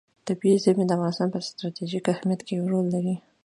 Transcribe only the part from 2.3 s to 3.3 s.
کې رول لري.